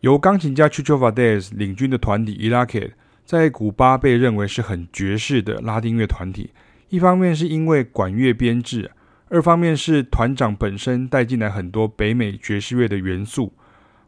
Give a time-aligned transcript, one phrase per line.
[0.00, 2.92] 由钢琴家 Chucho Valdés 领军的团体 Iraque
[3.24, 6.50] 在古巴被认为是很爵士的拉丁乐团体。
[6.88, 8.92] 一方面是因为管乐编制，
[9.28, 13.52] 二方面是团长本身带进来很多北美爵士乐的元素。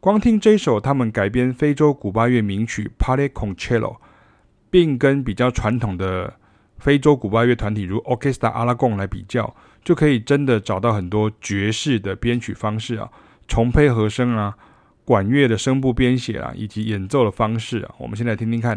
[0.00, 3.94] 光听这首他们改编非洲古巴乐名曲《Pare con Cielo》，
[4.68, 6.34] 并跟比较传统的
[6.78, 13.08] 非洲古巴乐团体如 Orquesta Aragon 来比较，就可以真的找到很多爵士的编曲方式啊，
[13.48, 14.54] 重配和声啊，
[15.06, 17.94] 管乐的声部编写啊，以及演奏的方式啊。
[17.96, 18.76] 我们先来听听看。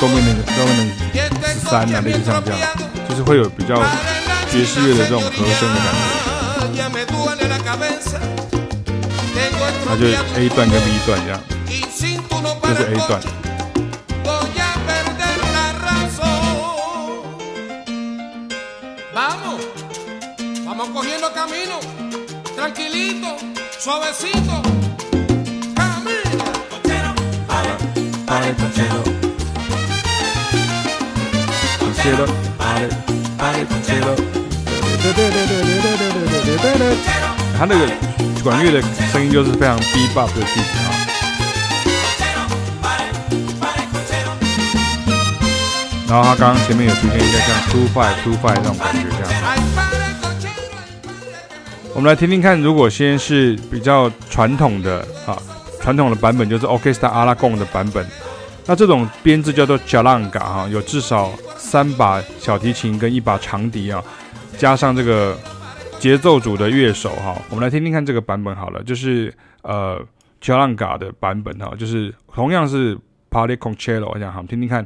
[0.00, 0.90] 如说 dominant dominant
[1.68, 2.60] 三啊，类似像这样，
[3.08, 3.76] 就是会有比较
[4.50, 6.80] 爵士乐的这种和声的感觉。
[9.86, 10.06] 它就
[10.38, 11.40] A 段跟 B 段这样，
[12.62, 13.20] 这是 A 段。
[37.58, 37.86] 他那个
[38.42, 38.80] 管乐的
[39.12, 39.84] 声音就是非常 b
[40.14, 40.88] b o p 的地方啊。
[46.08, 49.30] 然后他刚刚前面有出现一个像 two five two five 那种感觉这样。
[51.94, 55.36] 我们来听听看，如果先是比较传统的啊，
[55.82, 58.06] 传统的版本就是 Orquesta Aragon 的版本，
[58.64, 61.30] 那这种编制叫做 Jalanga 哈，有至少
[61.70, 64.02] 三把小提琴跟一把长笛啊，
[64.58, 65.38] 加上这个
[66.00, 69.32] 节奏组的乐手哈，我们来听听看这个版本好了，就是
[69.62, 69.96] 呃
[70.40, 72.98] c h a l a n g a 的版本哈，就是同样是
[73.30, 74.84] p a r t y con Cielo 这样好，听听看。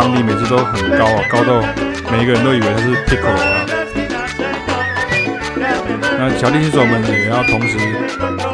[0.00, 1.60] 长笛每次都很高啊，高到
[2.10, 3.66] 每一个人都以为他是 piccolo 啊。
[6.18, 7.76] 那小提琴手们也要同时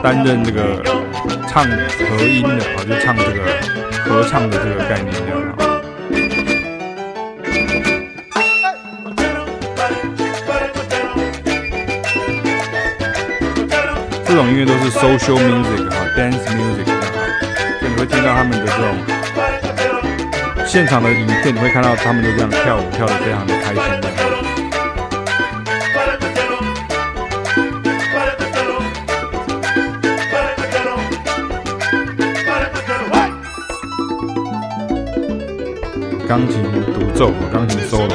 [0.03, 0.83] 担任这个
[1.47, 3.39] 唱和音的啊，就唱这个
[4.03, 5.55] 合唱的这个概念这样啊。
[14.25, 17.07] 这种音乐都是 social music 啊，dance music 啊，
[17.79, 19.16] 所以你会听到他们的这种。
[20.67, 24.11] 现场的影片你会看到他们就这样跳舞，跳得非常的开心的。
[36.29, 36.63] 钢琴
[36.93, 38.13] 独奏，钢琴 solo，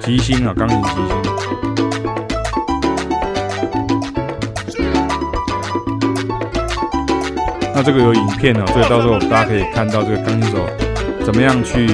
[0.00, 1.06] 即兴啊，钢琴即兴。
[7.72, 10.87] 那这个有影片呢，所以到时候大家可以看到这个钢琴手。
[11.28, 11.86] 怎么样去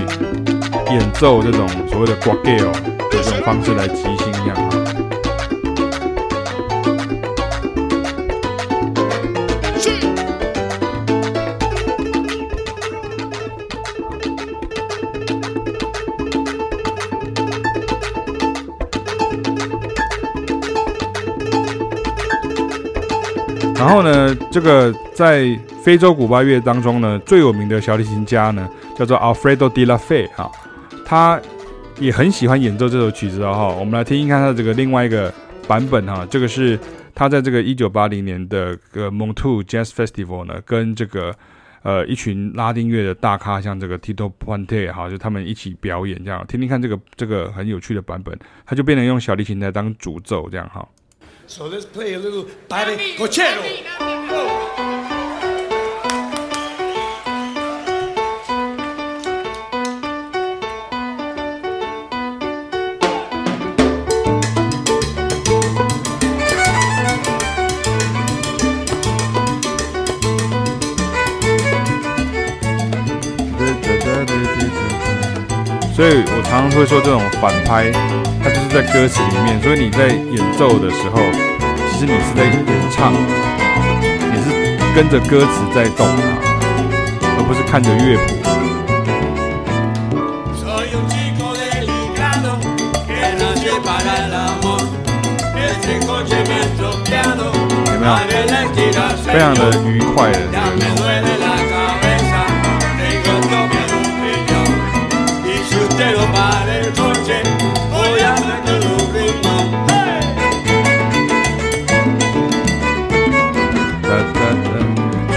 [0.92, 4.70] 演奏这种所谓的 guagueo 的这种方式来即兴一样啊？
[23.74, 28.66] 然后呢，这个在非洲古巴乐当中呢，最有名的小提琴家呢，
[28.96, 30.50] 叫做 Alfredo de la Fe 哈，
[31.04, 31.38] 他
[32.00, 33.68] 也很喜欢演奏这首曲子哈。
[33.68, 35.30] 我们来听一看他的这个另外一个
[35.68, 36.80] 版本哈，这个是
[37.14, 41.34] 他在这个一九八零年的个 Montu Jazz Festival 呢，跟这个
[41.82, 46.42] 呃一群拉丁乐的大咖，像这个 Tito Puente 哈，就他们一起表演这样。
[46.46, 48.34] 听听看这个这个很有趣的版本，
[48.64, 50.88] 他就变成用小提琴来当主奏这样哈。
[51.46, 52.46] So let's play a little
[75.94, 77.88] 所以我常常会说这种反拍，
[78.42, 81.22] 它就是在歌词里面，所以你在演奏的时候，
[81.88, 83.14] 其实你是在演唱，
[84.02, 84.50] 你是
[84.92, 86.18] 跟着歌词在动啊，
[87.38, 88.34] 而不是看着乐谱。
[97.94, 98.12] 有没有？
[99.24, 100.40] 非常的愉快的。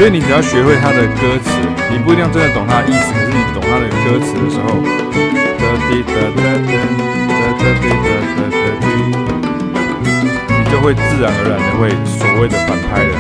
[0.10, 1.52] 你只要学会他的歌词，
[1.92, 4.80] 你不一定真的懂他的意思，可是你懂他的歌词的时候，
[10.50, 13.12] 你就会自然而然的会所谓的反拍的。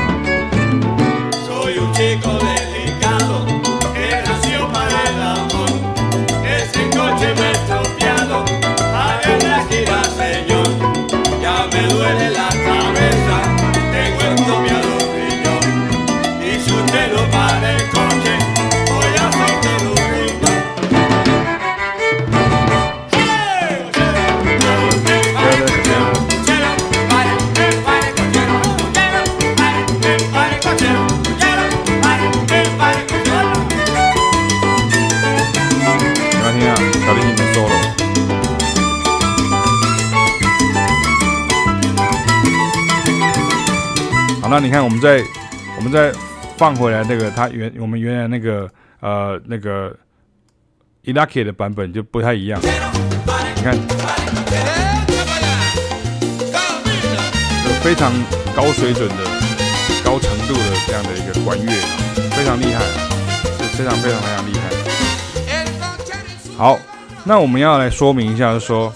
[44.49, 45.21] 那你看，我们再
[45.77, 46.11] 我们再
[46.57, 48.69] 放回来那个，它原我们原来那个
[49.01, 49.93] 呃那个
[51.03, 52.59] Ilaque 的版本就不太一样。
[52.61, 53.75] 你看，
[57.65, 58.13] 有非常
[58.55, 59.23] 高水准的、
[60.03, 61.71] 高程度的这样的一个管乐，
[62.31, 62.83] 非常厉害，
[63.57, 64.69] 是非常非常非常厉害。
[66.55, 66.79] 好，
[67.25, 68.93] 那我们要来说明一下，就说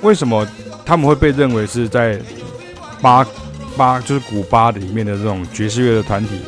[0.00, 0.46] 为什么
[0.84, 2.18] 他们会被认为是在
[3.02, 3.26] 巴
[3.76, 6.40] 巴就是古巴里面的这种爵士乐的团体，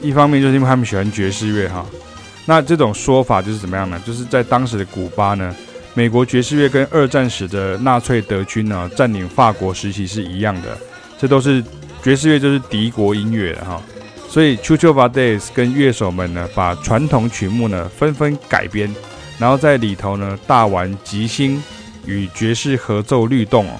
[0.00, 1.86] 一方面就是因为他们喜欢爵士乐哈。
[2.46, 4.00] 那这种说法就是怎么样呢？
[4.06, 5.54] 就是在当时的古巴呢，
[5.92, 10.78] 美国爵士乐跟二战时的纳粹德军呢占领法国时期是一样的，
[11.18, 11.62] 这都是
[12.02, 13.82] 爵士乐就是敌国音乐的哈。
[14.28, 18.94] 所以 Chucho Valdés 跟乐手们呢，把传统曲目呢纷纷改编，
[19.38, 21.62] 然后在里头呢大玩即兴
[22.06, 23.72] 与爵士合奏律动哦。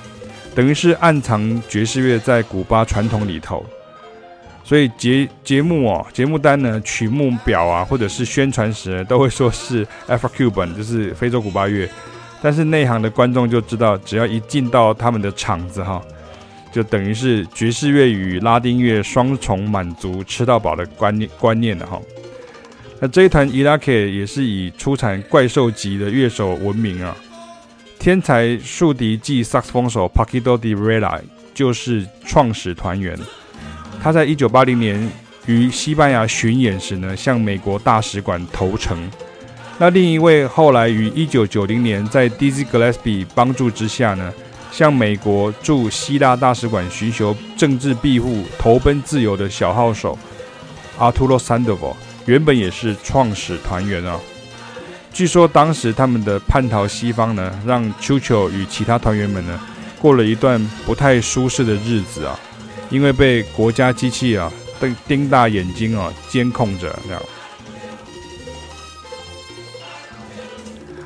[0.58, 3.64] 等于是暗藏爵士乐在古巴传统里头，
[4.64, 11.88] 所以节节目哦，节目单呢，曲目表啊，或者是宣传时呢，都会说是 Afro-Cuban，就是非洲古巴乐。
[12.42, 16.02] 但是内行的观众就知道，只要一进到他们的场子哈，
[16.72, 22.02] 就等于是爵士乐与拉丁乐双重满足、吃到饱的观念观念的哈。
[22.98, 27.16] 那这一团 Ilaque 也是以出产怪兽级的乐手闻名啊。
[27.98, 31.20] 天才竖笛暨萨克斯风手 Paquito D'Rivera
[31.52, 33.18] 就是创始团员。
[34.00, 35.10] 他在一九八零年
[35.46, 38.96] 于西班牙巡演时呢，向美国大使馆投诚。
[39.78, 44.32] 那另一位后来于一九九零年在 Dizzy Gillespie 帮助之下呢，
[44.70, 50.16] 向美国驻希腊大使馆寻求政治庇护、投奔自由的小号手
[50.98, 54.18] Arturo Sandoval，原本也是创始团员啊。
[55.18, 59.60] 据说当时他们的叛逃西方呢，让丘丘与其他团员们呢
[60.00, 62.38] 过了一段不太舒适的日子啊，
[62.88, 64.48] 因为被国家机器啊
[64.78, 67.20] 瞪盯大眼睛啊监控着这样。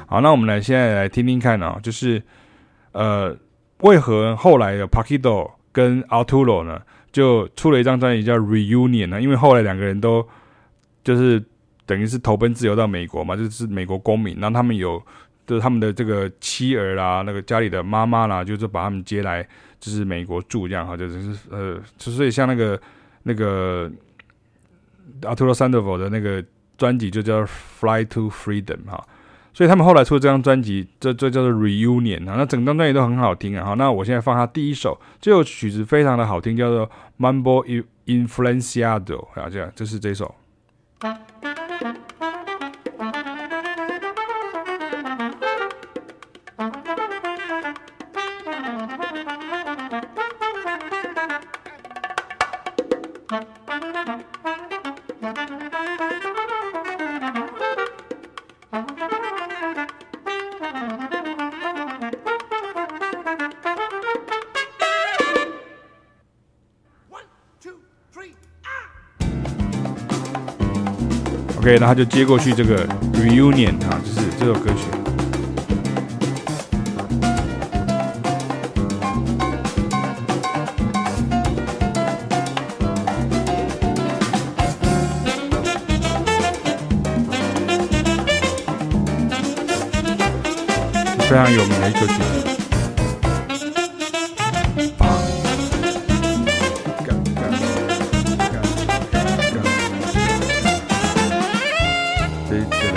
[0.06, 2.22] 好，那我们来现在来听听看啊，就是
[2.92, 3.34] 呃，
[3.78, 9.22] 为何后来的 Paquito 跟 Arturo 呢就出了一张专辑叫 Reunion 呢？
[9.22, 10.28] 因为后来两个人都
[11.02, 11.42] 就是。
[11.84, 14.38] 等于是投奔自由到美国嘛，就是美国公民。
[14.40, 15.02] 然后他们有，
[15.46, 19.46] 就是他们的这个妻儿啦，那个家里的妈妈啦，就是把他们接来，
[19.80, 22.80] 就是美国住这样哈，就是呃，所以像那个
[23.24, 23.90] 那个
[25.22, 26.44] Arturo Sandoval 的那个
[26.78, 29.04] 专辑就叫 Fly to Freedom 哈。
[29.54, 32.36] 所以他们后来出这张专辑，这这叫做 Reunion 啊。
[32.38, 33.66] 那整张专辑都很好听啊。
[33.66, 40.34] 好，那我现在放他第一首，这首曲子非常的好听，叫做 Mambo Influenciado 啊，这样就是这首。
[71.58, 74.80] OK，那他就接过去这个 Reunion 啊，就是这首歌曲。
[91.28, 92.21] 非常有名的一首曲。
[102.60, 102.92] 子。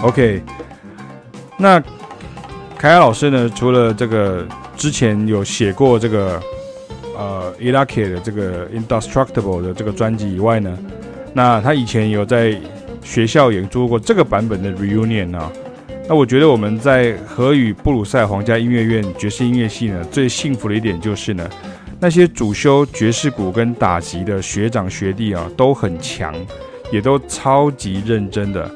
[0.00, 0.42] OK，
[1.58, 1.82] 那
[2.78, 3.50] 凯凯老师呢？
[3.56, 6.40] 除了这个之前有写过这个
[7.16, 10.78] 呃 Elake 的这个 Indestructible 的这个专辑以外呢，
[11.34, 12.56] 那他以前有在
[13.02, 15.50] 学校演出过这个版本的 Reunion 啊。
[16.08, 21.50] 那我觉得我们在荷语布鲁塞皇家音乐院爵士音乐系呢，最幸福的一点就是呢，
[21.98, 26.32] 那些主修爵士鼓跟打击的学长学弟啊，都很强，
[26.92, 28.70] 也都超级认真的。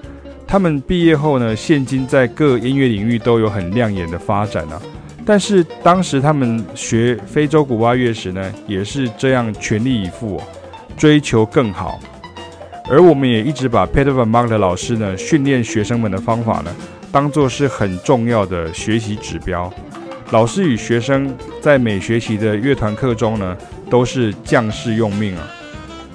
[0.52, 4.78] 他们毕业后呢，现今在各音乐领域都有很亮眼的发展啊。
[5.25, 10.38] 但是当时他们学非洲古巴乐时呢，也是这样全力以赴，
[10.94, 11.99] 追求更好。
[12.90, 16.71] 而我们也一直把 Peter Van Mark 的老师呢，训练学生们的方法呢，
[17.11, 19.73] 当做是很重要的学习指标。
[20.32, 23.56] 老师与学生在每学期的乐团课中呢，
[23.88, 25.49] 都是将士用命啊。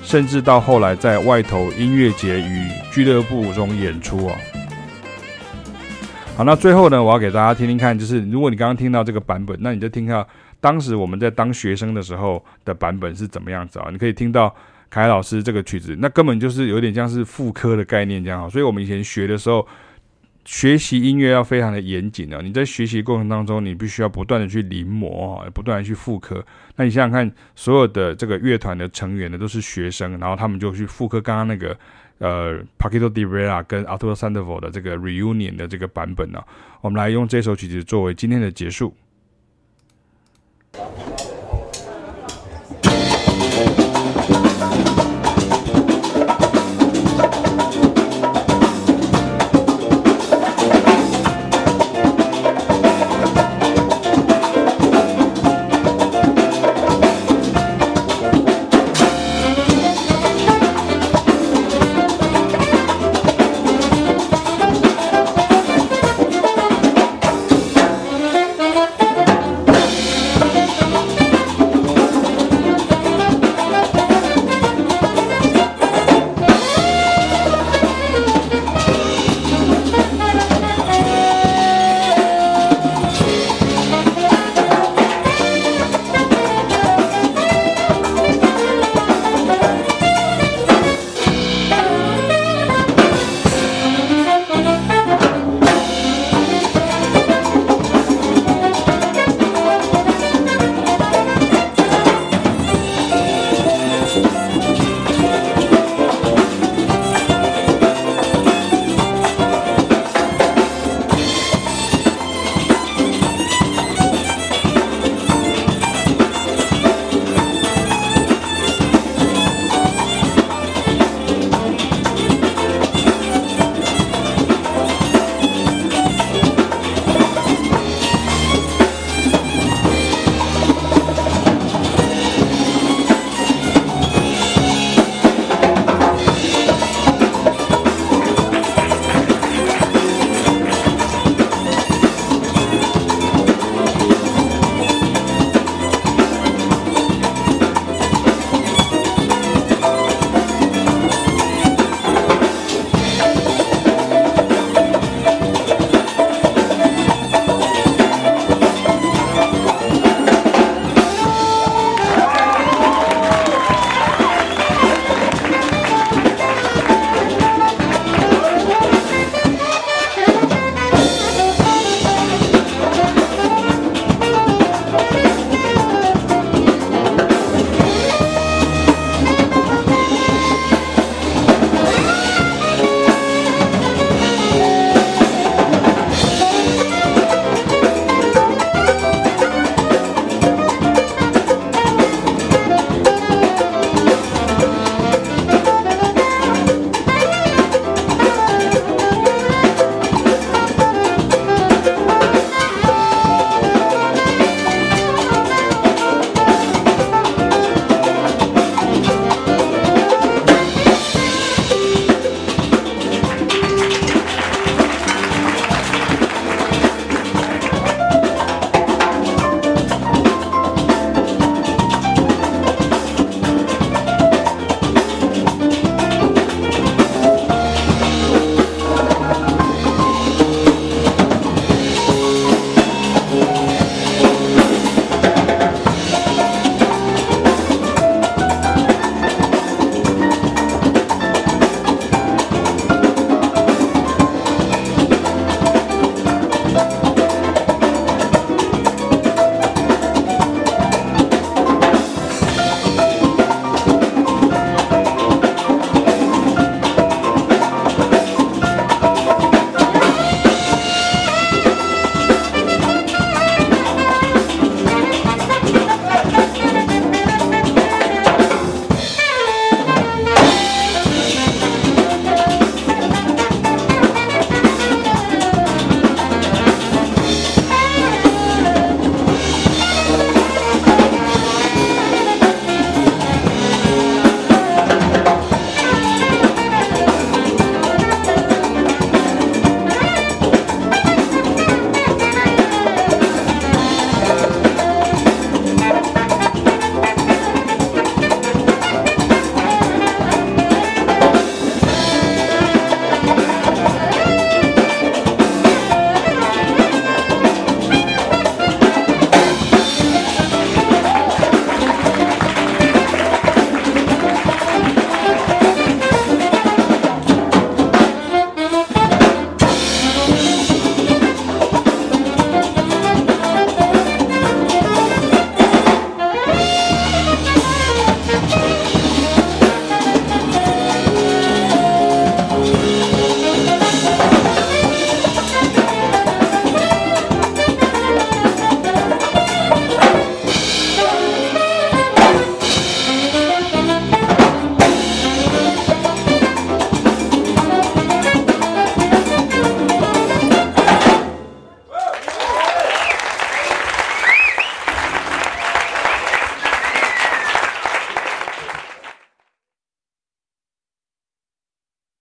[0.08, 4.38] 甚至到后来，在外头音乐节与俱乐部中演出啊。
[6.38, 10.26] 好，那最后呢，我要给大家听听看，就是如果你刚刚听到这个版本，那你就听到
[10.62, 13.90] 当时我们在当学生的时候的版本是怎么样子啊？
[13.92, 14.56] 你可以听到
[14.90, 18.50] 凯老师这个曲子，那根本就是有点像是副科的概念这样啊。
[18.50, 19.68] 所以我们以前学的时候。
[20.48, 22.40] 学习音乐要非常的严谨啊！
[22.42, 26.42] 你在学习过程当中，你必须要不断的去临摹啊，不断的去复刻。
[26.78, 31.78] 那你想想看，所有的这个乐团的成员呢，都是学生，然后他们就去复刻刚刚那个
[32.20, 36.42] 呃，Paquito D'Rivera 跟 Arturo Sandoval 的这个 Reunion 的这个版本呢。
[36.80, 38.96] 我们来用这首曲子作为今天的结束。